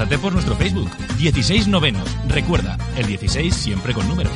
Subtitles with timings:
[0.00, 2.08] Pásate por nuestro Facebook, 16 novenos.
[2.26, 4.30] Recuerda, el 16 siempre con número.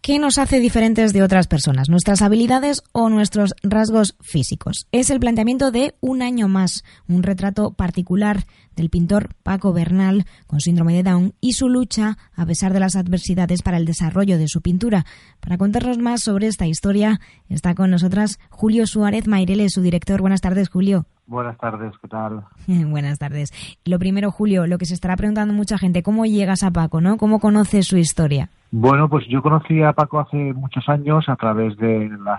[0.00, 1.90] ¿Qué nos hace diferentes de otras personas?
[1.90, 4.86] ¿Nuestras habilidades o nuestros rasgos físicos?
[4.90, 10.62] Es el planteamiento de Un año más, un retrato particular del pintor Paco Bernal con
[10.62, 14.48] síndrome de Down y su lucha a pesar de las adversidades para el desarrollo de
[14.48, 15.04] su pintura.
[15.40, 20.22] Para contarnos más sobre esta historia está con nosotras Julio Suárez Maireles, su director.
[20.22, 21.06] Buenas tardes, Julio.
[21.26, 22.44] Buenas tardes, ¿qué tal?
[22.66, 23.52] Buenas tardes.
[23.84, 27.16] Lo primero, Julio, lo que se estará preguntando mucha gente, ¿cómo llegas a Paco, no?
[27.16, 28.48] ¿Cómo conoces su historia?
[28.70, 32.38] Bueno, pues yo conocí a Paco hace muchos años a través de la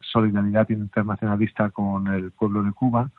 [0.00, 3.10] solidaridad internacionalista con el pueblo de Cuba,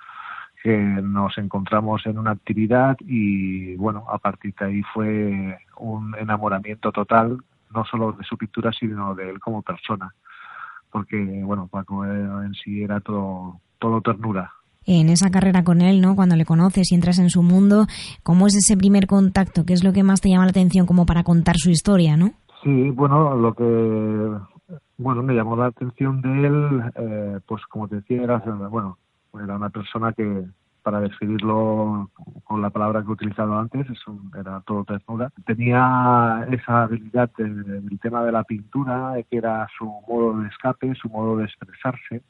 [0.61, 6.91] que nos encontramos en una actividad y bueno, a partir de ahí fue un enamoramiento
[6.91, 7.37] total,
[7.73, 10.13] no solo de su pintura, sino de él como persona,
[10.89, 14.51] porque bueno, Paco en sí era todo, todo ternura
[14.85, 16.15] en esa carrera con él, ¿no?
[16.15, 17.87] Cuando le conoces y entras en su mundo,
[18.23, 19.65] ¿cómo es ese primer contacto?
[19.65, 22.31] ¿Qué es lo que más te llama la atención como para contar su historia, no?
[22.63, 24.31] Sí, bueno, lo que
[24.97, 28.37] bueno me llamó la atención de él, eh, pues como te decía, era
[28.69, 28.97] bueno,
[29.33, 30.45] era una persona que
[30.81, 32.11] para describirlo
[32.43, 33.87] con la palabra que he utilizado antes,
[34.39, 35.31] era todo ternura.
[35.43, 41.09] Tenía esa habilidad del tema de la pintura, que era su modo de escape, su
[41.09, 42.21] modo de expresarse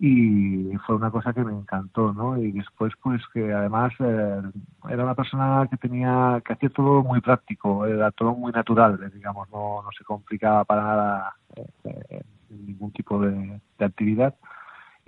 [0.00, 2.38] y fue una cosa que me encantó, ¿no?
[2.38, 4.42] Y después, pues que además eh,
[4.88, 9.48] era una persona que tenía, que hacía todo muy práctico, era todo muy natural, digamos,
[9.50, 11.36] no, no se complicaba para nada
[11.84, 14.34] eh, ningún tipo de, actividad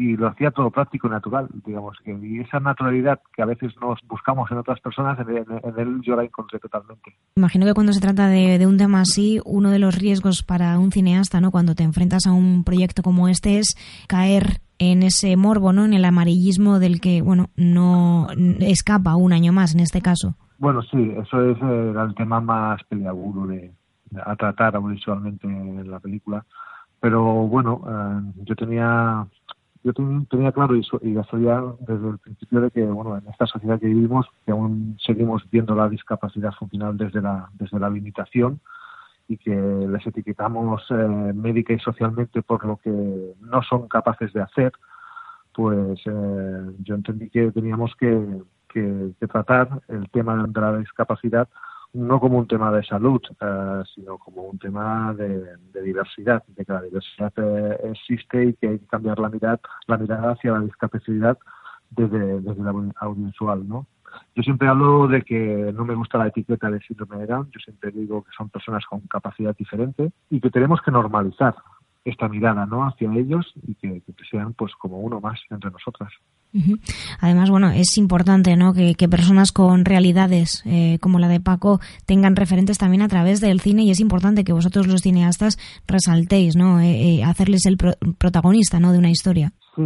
[0.01, 3.75] y lo hacía todo práctico y natural, digamos, que, y esa naturalidad que a veces
[3.83, 5.29] nos buscamos en otras personas, en,
[5.77, 7.15] él yo la encontré totalmente.
[7.37, 10.79] Imagino que cuando se trata de, de, un tema así, uno de los riesgos para
[10.79, 11.51] un cineasta, ¿no?
[11.51, 13.75] Cuando te enfrentas a un proyecto como este es
[14.09, 15.85] caer en ese morbo, ¿no?
[15.85, 18.29] En el amarillismo del que, bueno, no
[18.61, 20.35] escapa un año más en este caso.
[20.57, 23.71] Bueno, sí, eso es eh, el tema más peliagudo de,
[24.25, 26.43] a tratar audiovisualmente en la película.
[27.01, 29.27] Pero bueno, eh, yo tenía
[29.83, 29.93] yo
[30.29, 33.87] tenía claro y, y ya desde el principio de que bueno en esta sociedad que
[33.87, 38.61] vivimos que aún seguimos viendo la discapacidad funcional desde la desde la limitación
[39.31, 40.95] y que les etiquetamos eh,
[41.33, 44.73] médica y socialmente por lo que no son capaces de hacer,
[45.55, 48.43] pues eh, yo entendí que teníamos que,
[49.29, 51.49] tratar el tema de la discapacidad
[51.93, 56.73] no como un tema de salud, eh, sino como un tema de, diversidad, de que
[56.73, 57.33] la diversidad
[57.85, 61.39] existe y que hay que cambiar la mirada, la mirada hacia la discapacidad
[61.91, 62.71] desde, desde la
[63.01, 63.87] audiovisual, ¿no?
[64.35, 67.61] Yo siempre hablo de que no me gusta la etiqueta de síndrome de Down, yo
[67.61, 71.55] siempre digo que son personas con capacidad diferente y que tenemos que normalizar
[72.05, 76.13] esta mirada no hacia ellos y que, sean pues como uno más entre nosotras.
[77.21, 78.73] Además, bueno, es importante ¿no?
[78.73, 83.61] que, personas con realidades eh, como la de Paco tengan referentes también a través del
[83.61, 86.81] cine y es importante que vosotros los cineastas resaltéis, ¿no?
[86.81, 88.93] Eh, eh, hacerles el protagonista ¿no?
[88.93, 89.53] de una historia.
[89.77, 89.83] Sí,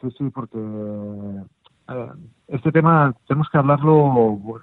[0.00, 0.58] sí, sí, porque
[2.48, 4.60] este tema tenemos que hablarlo,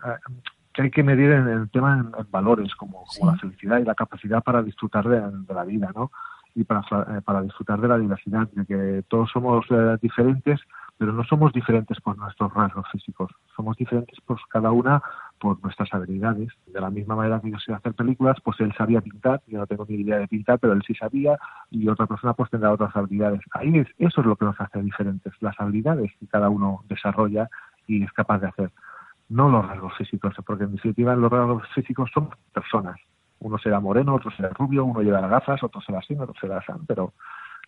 [0.73, 4.43] que hay que medir en el tema en, valores, como, la felicidad y la capacidad
[4.43, 6.11] para disfrutar de, la vida, ¿no?
[6.53, 10.59] Y para, eh, para disfrutar de la diversidad, de que todos somos eh, diferentes,
[10.97, 15.01] pero no somos diferentes por nuestros rasgos físicos, somos diferentes por cada una
[15.39, 16.49] por nuestras habilidades.
[16.67, 19.67] De la misma manera que yo sé hacer películas, pues él sabía pintar, yo no
[19.67, 21.37] tengo ni idea de pintar, pero él sí sabía
[21.69, 23.41] y otra persona pues tendrá otras habilidades.
[23.51, 27.49] Ahí es, eso es lo que nos hace diferentes, las habilidades que cada uno desarrolla
[27.87, 28.71] y es capaz de hacer,
[29.29, 32.97] no los rasgos físicos, porque en definitiva los rasgos físicos son personas.
[33.39, 36.71] Uno será moreno, otro será rubio, uno llevará gafas, otro será así, otro será así,
[36.87, 37.13] pero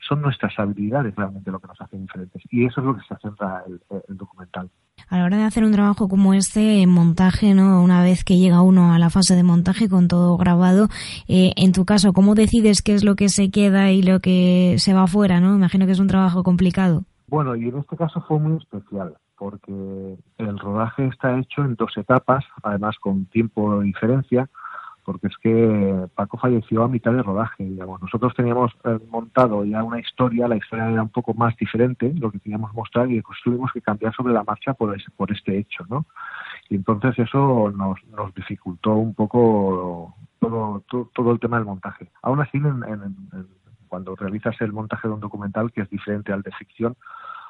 [0.08, 2.42] son nuestras habilidades realmente lo que nos hacen diferentes.
[2.50, 4.70] Y eso es lo que se centra el, el, documental.
[5.10, 7.82] A la hora de hacer un trabajo como este, en montaje, ¿no?
[7.82, 10.88] una vez que llega uno a la fase de montaje con todo grabado,
[11.28, 14.76] eh, en tu caso, ¿cómo decides qué es lo que se queda y lo que
[14.80, 15.40] se va afuera?
[15.40, 15.56] ¿no?
[15.56, 17.04] Imagino que es un trabajo complicado.
[17.28, 21.96] Bueno, y en este caso fue muy especial porque el rodaje está hecho en dos
[21.96, 24.50] etapas, además con tiempo de diferencia
[25.08, 28.02] porque es que Paco falleció a mitad de rodaje, digamos.
[28.02, 32.30] Nosotros teníamos eh, montado ya una historia, la historia era un poco más diferente, lo
[32.30, 35.58] que teníamos mostrar, y después tuvimos que cambiar sobre la marcha por, ese, por este
[35.58, 36.08] hecho, ¿no?
[36.68, 40.84] Y entonces eso nos, nos dificultó un poco todo,
[41.14, 42.12] todo, el tema del montaje.
[42.22, 42.62] Aún así,
[43.88, 46.98] cuando realizas el montaje de un documental, que es diferente al de ficción,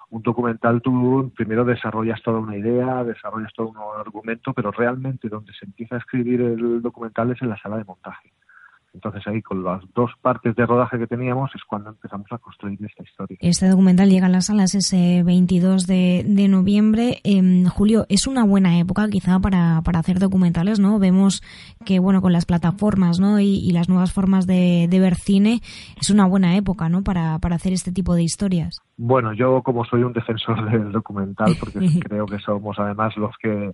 [0.10, 5.54] un documental tú primero desarrollas toda una idea, desarrollas todo un argumento, pero realmente donde
[5.54, 8.32] se empieza a escribir el documental es en la sala de montaje.
[8.98, 12.80] Entonces ahí con las dos partes de rodaje que teníamos es cuando empezamos a construir
[12.84, 13.38] esta historia.
[13.42, 17.20] Este documental llega a las salas ese 22 de, noviembre.
[17.24, 20.98] Eh, Julio, es una buena época quizá para, para hacer documentales, ¿no?
[20.98, 21.44] Vemos
[21.86, 23.40] que, bueno, con las plataformas, ¿no?
[23.40, 25.60] Y, las nuevas formas de, de, ver cine,
[26.02, 27.04] es una buena época, ¿no?
[27.04, 28.80] Para, para hacer este tipo de historias.
[28.98, 33.74] Bueno, yo como soy un defensor del documental, porque creo que somos además los que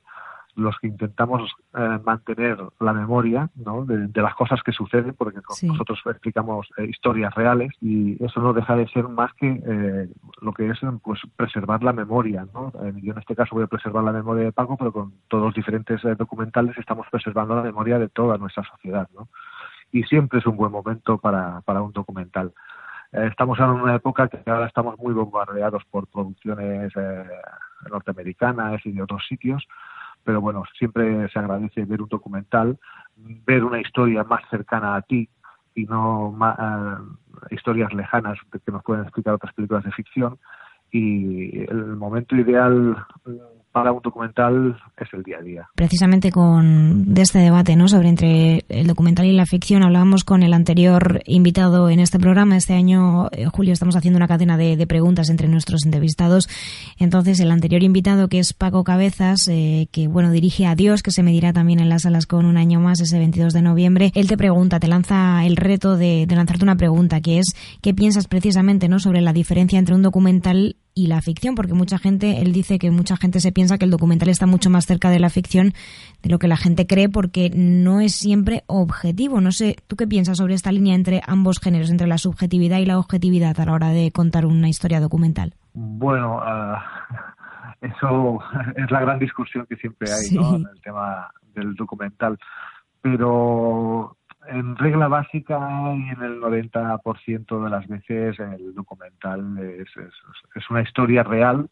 [0.56, 3.86] los que intentamos eh, mantener la memoria ¿no?
[3.86, 8.76] de, las cosas que suceden, porque nosotros explicamos eh, historias reales y eso no deja
[8.76, 10.10] de ser más que eh,
[10.42, 12.46] lo que es pues preservar la memoria.
[12.54, 12.72] ¿no?
[13.02, 15.54] yo en este caso voy a preservar la memoria de Paco, pero con todos los
[15.56, 19.08] diferentes documentales estamos preservando la memoria de toda nuestra sociedad.
[19.16, 19.30] ¿no?
[19.92, 22.54] Y siempre es un buen momento para, para un documental.
[23.12, 26.92] estamos en una época que ahora estamos muy bombardeados por producciones
[27.90, 29.68] norteamericanas y de otros sitios,
[30.24, 32.78] pero bueno, siempre se agradece ver un documental,
[33.16, 35.30] ver una historia más cercana a ti
[35.76, 40.38] y no eh, historias lejanas que nos pueden explicar otras películas de ficción.
[40.92, 42.96] Y el momento ideal
[43.74, 45.70] para un documental es el día a día.
[45.76, 47.88] Precisamente con de este debate ¿no?
[47.88, 52.56] sobre entre el documental y la ficción hablábamos con el anterior invitado en este programa.
[52.56, 56.48] Este año, eh, Julio, estamos haciendo una cadena de, preguntas entre nuestros entrevistados.
[57.00, 61.12] Entonces, el anterior invitado, que es Paco Cabezas, eh, que bueno dirige a Dios, que
[61.12, 64.28] se medirá también en las salas con un año más, ese 22 de noviembre, él
[64.28, 68.28] te pregunta, te lanza el reto de, de lanzarte una pregunta, que es, ¿qué piensas
[68.28, 69.00] precisamente ¿no?
[69.00, 72.92] sobre la diferencia entre un documental y la ficción, porque mucha gente, él dice que
[72.92, 75.74] mucha gente se piensa que el documental está mucho más cerca de la ficción
[76.22, 79.42] de lo que la gente cree, porque no es siempre objetivo.
[79.42, 82.86] No sé, ¿tú qué piensas sobre esta línea entre ambos géneros, entre la subjetividad y
[82.86, 85.54] la objetividad a la hora de contar una historia documental?
[85.74, 86.84] Bueno, ah,
[87.82, 88.40] eso
[88.76, 90.56] es la gran discusión que siempre hay ¿no?
[90.56, 92.38] en el tema del documental.
[93.02, 94.16] Pero
[94.48, 95.58] en regla básica
[95.96, 99.90] y en el 90% de las veces el documental es,
[100.56, 101.70] es, una historia real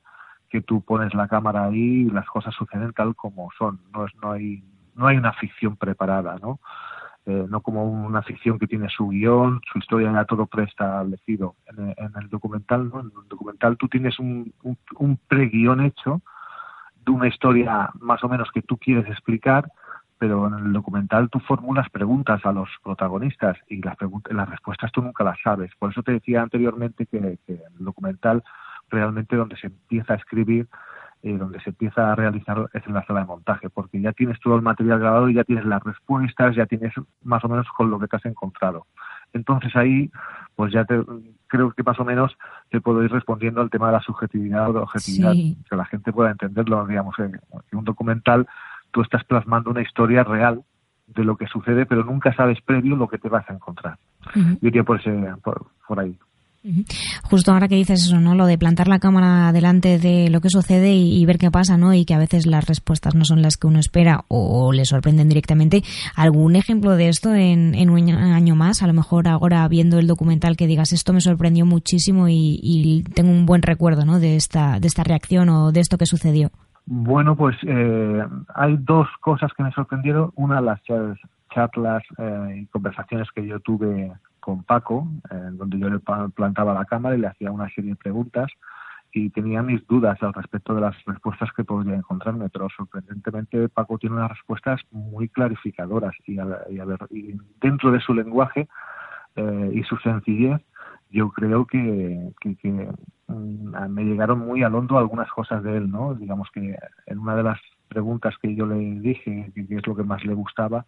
[0.49, 3.79] que tú pones la cámara ahí y las cosas suceden tal como son.
[3.93, 4.63] No, es, no, hay,
[4.95, 6.59] no hay una ficción preparada, ¿no?
[7.25, 11.55] Eh, no como una ficción que tiene su guion, su historia ya todo preestablecido.
[11.67, 12.99] En, en el documental, ¿no?
[13.01, 16.21] En el documental tú tienes un, un, un pre-guión hecho
[17.05, 19.71] de una historia más o menos que tú quieres explicar
[20.21, 23.97] pero en el documental tú formulas preguntas a los protagonistas y las,
[24.29, 25.71] las respuestas tú nunca las sabes.
[25.79, 27.39] Por eso te decía anteriormente que, en el
[27.79, 28.43] documental
[28.87, 30.67] realmente donde se empieza a escribir,
[31.23, 34.39] eh, donde se empieza a realizar es en la sala de montaje, porque ya tienes
[34.41, 36.93] todo el material grabado y ya tienes las respuestas, ya tienes
[37.23, 38.85] más o menos con lo que te has encontrado.
[39.33, 40.11] Entonces ahí,
[40.55, 41.01] pues ya te,
[41.47, 42.37] creo que más o menos
[42.69, 46.13] te puedo ir respondiendo al tema de la subjetividad o de objetividad, que la gente
[46.13, 47.41] pueda entenderlo, digamos, en
[47.71, 48.45] un documental
[48.91, 50.63] tú estás plasmando una historia real
[51.07, 53.97] de lo que sucede, pero nunca sabes previo lo que te vas a encontrar.
[54.35, 55.11] Yo diría por, ese,
[55.43, 56.15] por, ahí.
[57.23, 58.35] Justo ahora que dices eso, ¿no?
[58.35, 61.93] Lo de plantar la cámara delante de lo que sucede y, ver qué pasa, ¿no?
[61.93, 65.27] Y que a veces las respuestas no son las que uno espera o, le sorprenden
[65.27, 65.81] directamente.
[66.15, 68.83] ¿Algún ejemplo de esto en, en, un año más?
[68.83, 73.03] A lo mejor ahora viendo el documental que digas esto me sorprendió muchísimo y, y
[73.15, 74.19] tengo un buen recuerdo, ¿no?
[74.19, 76.51] De esta, de esta reacción o de esto que sucedió.
[76.85, 78.25] Bueno, pues eh,
[78.55, 80.31] hay dos cosas que me sorprendieron.
[80.35, 80.81] Una, las
[81.53, 85.99] charlas eh, y conversaciones que yo tuve con Paco, en donde yo le
[86.33, 88.51] plantaba la cámara y le hacía una serie de preguntas
[89.13, 93.97] y tenía mis dudas al respecto de las respuestas que podría encontrarme, pero sorprendentemente Paco
[93.97, 98.67] tiene unas respuestas muy clarificadoras y, y dentro de su lenguaje
[99.35, 100.61] eh, y su sencillez
[101.11, 102.31] yo creo que,
[103.27, 106.15] mm, me llegaron muy al hondo algunas cosas de él, ¿no?
[106.15, 106.75] Digamos que
[107.05, 110.33] en una de las preguntas que yo le dije, que, es lo que más le
[110.33, 110.85] gustaba,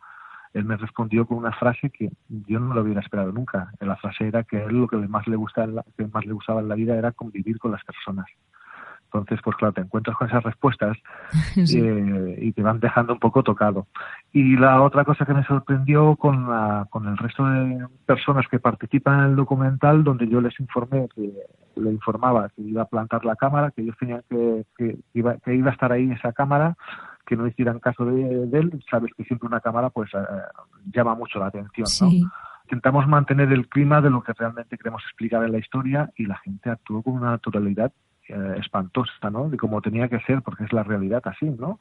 [0.53, 3.72] él me respondió con una frase que yo no lo hubiera esperado nunca.
[3.80, 6.70] La frase era que él lo que más le gustaba, que más le gustaba en
[6.70, 8.27] la vida era convivir con las personas.
[9.13, 10.98] Entonces, pues claro, te encuentras con esas respuestas
[11.55, 13.88] eh, y te van dejando un poco tocado.
[14.32, 18.60] Y la otra cosa que me sorprendió con, la, con el resto de personas que
[18.60, 21.32] participan en el documental, donde yo les informé, que
[21.75, 25.53] le informaba que iba a plantar la cámara, que ellos tenían que, que, iba, que
[25.55, 26.75] iba a estar ahí esa cámara,
[27.25, 28.84] que no hicieran caso de, él.
[28.89, 30.17] Sabes que siempre una cámara pues eh,
[30.91, 32.32] llama mucho la atención, ¿no?
[32.63, 36.38] intentamos mantener el clima de lo que realmente queremos explicar en la historia y la
[36.38, 37.91] gente actuó con una naturalidad
[38.30, 39.50] eh, espantosa, ¿no?
[39.50, 41.80] De cómo tenía que ser, porque es la realidad así, ¿no?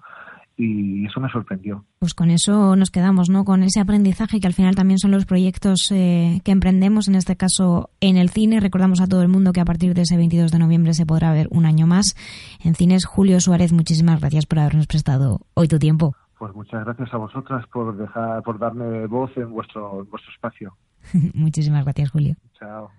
[0.57, 1.85] y eso me sorprendió.
[1.99, 3.45] Pues con eso nos quedamos, ¿no?
[3.45, 7.37] Con ese aprendizaje que al final también son los proyectos eh, que emprendemos, en este
[7.37, 8.61] caso en el cine.
[8.61, 11.33] Recordamos a todo el mundo que a partir de ese 22 de noviembre se podrá
[11.33, 12.15] ver un año más
[12.63, 13.07] en cines.
[13.07, 16.15] Julio Suárez, muchísimas gracias por habernos prestado hoy tu tiempo.
[16.39, 20.77] Pues muchas gracias a vosotras por dejar, por darme voz en vuestro, en vuestro espacio.
[21.35, 22.35] Muchísimas gracias, Julio.
[22.59, 22.91] Chao.